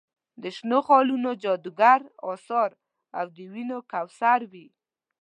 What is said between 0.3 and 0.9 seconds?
د شنو